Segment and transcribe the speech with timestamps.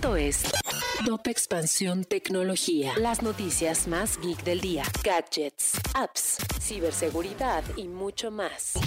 [0.00, 0.42] Esto es
[1.04, 2.94] Top Expansión Tecnología.
[2.96, 4.82] Las noticias más geek del día.
[5.04, 8.78] Gadgets, apps, ciberseguridad y mucho más.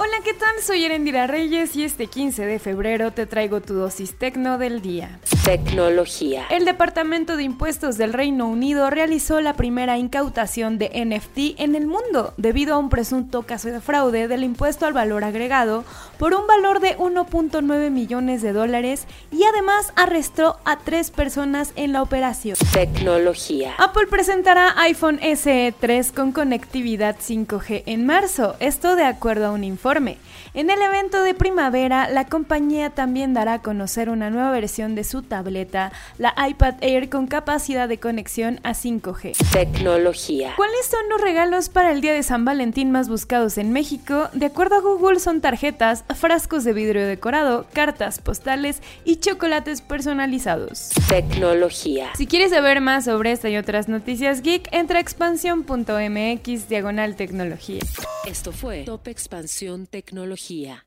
[0.00, 0.60] Hola, ¿qué tal?
[0.62, 5.20] Soy Erendira Reyes y este 15 de febrero te traigo tu dosis tecno del día.
[5.44, 6.46] Tecnología.
[6.50, 11.86] El Departamento de Impuestos del Reino Unido realizó la primera incautación de NFT en el
[11.86, 15.84] mundo debido a un presunto caso de fraude del impuesto al valor agregado
[16.18, 21.92] por un valor de 1.9 millones de dólares y además arrestó a tres personas en
[21.92, 22.56] la operación.
[22.72, 23.74] Tecnología.
[23.78, 29.64] Apple presentará iPhone SE 3 con conectividad 5G en marzo, esto de acuerdo a un
[29.64, 30.18] informe
[30.54, 35.04] en el evento de primavera, la compañía también dará a conocer una nueva versión de
[35.04, 39.36] su tableta, la iPad Air con capacidad de conexión a 5G.
[39.52, 40.54] Tecnología.
[40.56, 44.30] ¿Cuáles son los regalos para el Día de San Valentín más buscados en México?
[44.32, 50.90] De acuerdo a Google, son tarjetas, frascos de vidrio decorado, cartas postales y chocolates personalizados.
[51.08, 52.10] Tecnología.
[52.16, 57.80] Si quieres saber más sobre esta y otras noticias geek, entra a expansión.mx diagonal tecnología.
[58.26, 60.84] Esto fue Top Expansión Tecnología.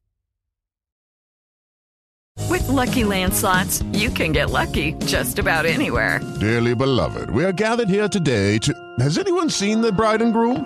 [2.50, 6.20] With lucky landslots, you can get lucky just about anywhere.
[6.40, 8.74] Dearly beloved, we are gathered here today to.
[9.00, 10.66] Has anyone seen the bride and groom?